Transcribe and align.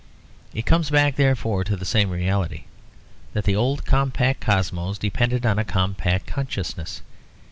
It 0.51 0.65
comes 0.65 0.89
back 0.89 1.15
therefore 1.15 1.63
to 1.63 1.75
the 1.77 1.85
same 1.85 2.09
reality, 2.09 2.63
that 3.33 3.43
the 3.43 3.55
old 3.55 3.85
compact 3.85 4.39
cosmos 4.41 4.97
depended 4.97 5.45
on 5.45 5.59
a 5.59 5.63
compact 5.63 6.25
consciousness. 6.25 7.03